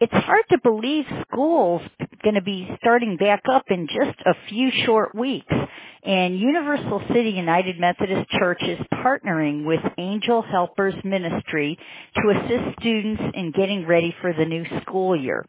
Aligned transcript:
It's 0.00 0.12
hard 0.12 0.44
to 0.50 0.58
believe 0.62 1.04
school's 1.30 1.82
going 2.24 2.34
to 2.34 2.42
be 2.42 2.68
starting 2.80 3.16
back 3.16 3.42
up 3.50 3.64
in 3.68 3.86
just 3.86 4.18
a 4.26 4.34
few 4.48 4.70
short 4.84 5.14
weeks. 5.14 5.52
And 6.02 6.38
Universal 6.38 7.02
City 7.14 7.30
United 7.30 7.78
Methodist 7.78 8.28
Church 8.30 8.60
is 8.62 8.78
partnering 8.92 9.64
with 9.64 9.80
Angel 9.96 10.42
Helpers 10.42 10.94
Ministry 11.04 11.78
to 12.16 12.30
assist 12.30 12.80
students 12.80 13.22
in 13.34 13.52
getting 13.52 13.86
ready 13.86 14.14
for 14.20 14.32
the 14.32 14.44
new 14.44 14.64
school 14.82 15.14
year. 15.14 15.46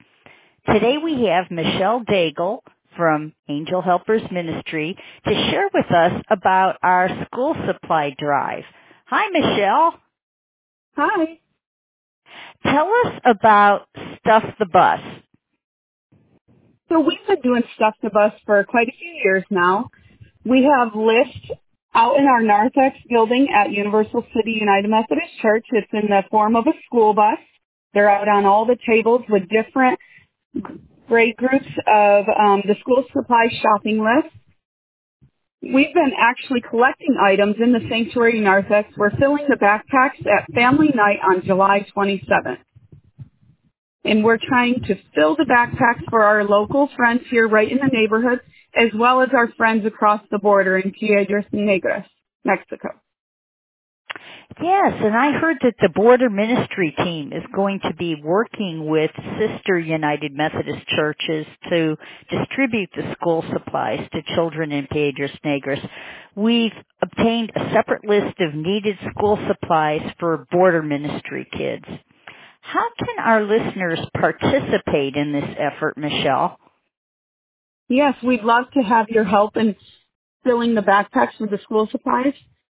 Today 0.68 0.98
we 1.04 1.26
have 1.26 1.50
Michelle 1.50 2.02
Daigle 2.06 2.60
from 2.96 3.34
Angel 3.50 3.82
Helpers 3.82 4.22
Ministry 4.32 4.96
to 5.28 5.34
share 5.50 5.70
with 5.74 5.92
us 5.92 6.22
about 6.30 6.78
our 6.84 7.10
school 7.26 7.56
supply 7.66 8.16
drive. 8.18 8.64
Hi, 9.08 9.28
Michelle. 9.30 10.00
Hi. 10.96 11.40
Tell 12.64 12.90
us 13.06 13.14
about 13.26 13.88
Stuff 14.20 14.44
the 14.60 14.66
Bus. 14.66 15.00
So 16.90 17.00
we've 17.00 17.18
been 17.28 17.42
doing 17.42 17.64
Stuff 17.76 17.96
the 18.02 18.10
Bus 18.10 18.34
for 18.46 18.64
quite 18.64 18.88
a 18.88 18.92
few 18.92 19.12
years 19.24 19.44
now. 19.50 19.90
We 20.44 20.64
have 20.64 20.96
lists 20.96 21.50
out 21.94 22.18
in 22.18 22.26
our 22.26 22.42
narthex 22.42 22.98
building 23.10 23.48
at 23.56 23.72
Universal 23.72 24.26
City 24.36 24.58
United 24.60 24.90
Methodist 24.90 25.32
Church. 25.42 25.66
It's 25.72 25.88
in 25.94 26.10
the 26.10 26.24
form 26.30 26.56
of 26.56 26.68
a 26.68 26.74
school 26.86 27.14
bus. 27.14 27.40
They're 27.94 28.10
out 28.10 28.28
on 28.28 28.46
all 28.46 28.66
the 28.66 28.78
tables 28.88 29.22
with 29.30 29.44
different 29.50 29.98
grade 31.08 31.38
groups 31.38 31.66
of 31.88 32.26
um, 32.28 32.62
the 32.68 32.76
school 32.82 33.04
supply 33.14 33.48
shopping 33.62 34.00
list. 34.00 34.34
We've 35.66 35.94
been 35.94 36.12
actually 36.20 36.62
collecting 36.62 37.18
items 37.20 37.56
in 37.60 37.74
the 37.74 37.80
sanctuary 37.90 38.40
narthex. 38.40 38.90
We're 38.96 39.10
filling 39.18 39.48
the 39.50 39.56
backpacks 39.56 40.24
at 40.28 40.46
family 40.54 40.92
night 40.94 41.18
on 41.28 41.44
July 41.44 41.88
27th. 41.96 42.60
And 44.04 44.24
we're 44.24 44.38
trying 44.38 44.82
to 44.88 44.96
fill 45.16 45.36
the 45.36 45.46
backpacks 45.46 46.08
for 46.12 46.24
our 46.24 46.44
local 46.44 46.88
friends 46.96 47.22
here 47.32 47.48
right 47.48 47.70
in 47.70 47.80
the 47.80 47.90
neighborhood, 47.92 48.42
as 48.76 48.90
well 48.94 49.22
as 49.22 49.30
our 49.36 49.48
friends 49.54 49.88
across 49.88 50.22
the 50.30 50.38
border 50.38 50.78
in 50.78 50.92
Piedras 50.92 51.46
Negras, 51.52 52.06
Mexico. 52.44 52.90
Yes, 54.62 54.94
and 55.04 55.16
I 55.16 55.34
heard 55.34 55.58
that 55.64 55.76
the 55.82 55.90
border 55.90 56.30
ministry 56.30 56.94
team 56.98 57.34
is 57.34 57.44
going 57.54 57.80
to 57.82 57.94
be 57.96 58.16
working 58.16 58.88
with 58.88 59.12
sister 59.40 59.78
United 59.78 60.34
Methodist 60.34 60.88
churches 60.88 61.46
to 61.70 61.98
distribute 62.30 62.90
the 62.96 63.14
school 63.14 63.44
supplies 63.52 64.08
to 64.14 64.22
children 64.36 64.72
in 64.72 64.88
Piedras 64.88 65.32
Negras. 65.44 65.86
We've 66.36 66.72
obtained 67.02 67.52
a 67.56 67.72
separate 67.74 68.06
list 68.06 68.40
of 68.40 68.54
needed 68.54 68.98
school 69.12 69.38
supplies 69.48 70.02
for 70.20 70.46
border 70.52 70.84
ministry 70.84 71.48
kids. 71.52 71.86
How 72.62 72.88
can 72.98 73.20
our 73.24 73.44
listeners 73.44 74.00
participate 74.16 75.16
in 75.16 75.34
this 75.34 75.58
effort, 75.60 75.98
Michelle? 75.98 76.58
Yes, 77.90 78.16
we'd 78.24 78.44
love 78.44 78.66
to 78.74 78.82
have 78.82 79.10
your 79.10 79.26
help 79.26 79.58
in 79.58 79.76
filling 80.44 80.76
the 80.76 80.82
backpacks 80.82 81.40
with 81.40 81.52
the 81.52 81.60
school 81.60 81.88
supplies. 81.92 82.34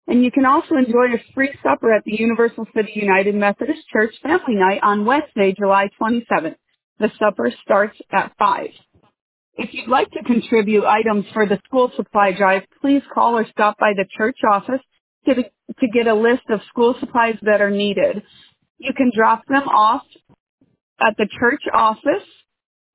And 0.09 0.25
you 0.25 0.33
can 0.33 0.47
also 0.47 0.77
enjoy 0.77 1.15
a 1.15 1.35
free 1.35 1.51
supper 1.63 1.93
at 1.95 2.05
the 2.05 2.15
Universal 2.19 2.67
City 2.77 2.93
United 2.97 3.35
Methodist 3.37 3.81
Church 3.93 4.15
Family 4.23 4.57
Night 4.57 4.81
on 4.83 5.07
Wednesday, 5.07 5.55
July 5.59 5.89
27th. 6.01 6.57
The 7.01 7.11
supper 7.19 7.53
starts 7.65 7.99
at 8.13 8.33
5. 8.39 8.69
If 9.57 9.71
you'd 9.75 9.89
like 9.89 10.11
to 10.13 10.25
contribute 10.25 10.85
items 10.87 11.27
for 11.35 11.47
the 11.47 11.61
school 11.67 11.93
supply 11.97 12.33
drive, 12.33 12.63
please 12.81 13.03
call 13.15 13.37
or 13.37 13.47
stop 13.51 13.79
by 13.79 13.93
the 13.97 14.07
church 14.17 14.39
office 14.51 14.81
to, 15.27 15.35
to 15.37 15.89
get 15.93 16.07
a 16.09 16.15
list 16.15 16.45
of 16.51 16.61
school 16.71 16.97
supplies 17.01 17.37
that 17.43 17.61
are 17.63 17.71
needed. 17.71 18.23
You 18.79 18.93
can 18.97 19.13
drop 19.15 19.43
them 19.49 19.65
off 19.69 20.03
at 21.01 21.17
the 21.19 21.29
church 21.41 21.63
office 21.75 22.27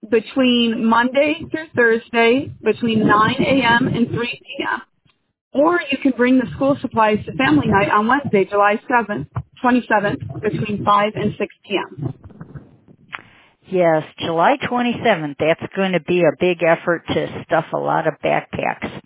between 0.09 0.86
Monday 0.86 1.42
through 1.52 1.67
Thursday 1.76 2.52
between 2.64 3.08
9 3.08 3.36
a.m. 3.39 3.88
and 3.88 4.10
3 4.10 4.17
p.m. 4.17 4.82
Or 5.55 5.80
you 5.89 5.98
can 5.98 6.11
bring 6.17 6.38
the 6.38 6.48
school 6.55 6.77
supplies 6.82 7.20
to 7.26 7.33
family 7.38 7.67
night 7.67 7.89
on 7.89 8.08
Wednesday, 8.08 8.43
July 8.43 8.80
7th, 8.92 9.27
27th, 9.64 10.42
between 10.42 10.83
5 10.83 11.14
and 11.16 11.33
6 11.38 11.55
p.m. 11.66 12.14
Yes, 13.70 14.04
July 14.20 14.58
27th. 14.70 15.36
That's 15.39 15.73
going 15.76 15.94
to 15.94 16.02
be 16.02 16.21
a 16.23 16.36
big 16.39 16.61
effort 16.61 17.04
to 17.08 17.44
stuff 17.48 17.65
a 17.73 17.77
lot 17.77 18.05
of 18.05 18.15
backpacks. 18.23 19.02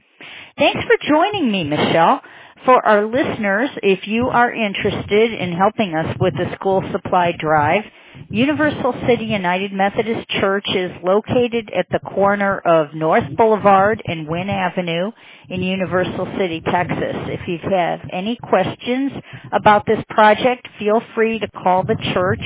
Thanks 0.57 0.81
for 0.83 1.07
joining 1.07 1.51
me, 1.51 1.65
Michelle. 1.65 2.21
For 2.65 2.85
our 2.85 3.05
listeners, 3.05 3.69
if 3.83 4.07
you 4.07 4.27
are 4.27 4.51
interested 4.51 5.33
in 5.33 5.53
helping 5.53 5.95
us 5.95 6.17
with 6.19 6.33
the 6.33 6.53
school 6.55 6.83
supply 6.91 7.31
drive, 7.39 7.83
Universal 8.29 8.95
City 9.07 9.25
United 9.25 9.73
Methodist 9.73 10.27
Church 10.41 10.65
is 10.75 10.91
located 11.03 11.71
at 11.77 11.87
the 11.91 11.99
corner 11.99 12.59
of 12.59 12.95
North 12.95 13.25
Boulevard 13.37 14.01
and 14.05 14.27
Wynn 14.27 14.49
Avenue 14.49 15.11
in 15.49 15.63
Universal 15.63 16.27
City, 16.39 16.61
Texas. 16.61 17.15
If 17.29 17.47
you 17.47 17.59
have 17.71 18.01
any 18.11 18.37
questions 18.37 19.13
about 19.53 19.85
this 19.87 20.03
project, 20.09 20.67
feel 20.79 21.01
free 21.15 21.39
to 21.39 21.47
call 21.49 21.83
the 21.85 21.97
church 22.15 22.41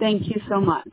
Thank 0.00 0.28
you 0.28 0.42
so 0.50 0.60
much. 0.60 0.90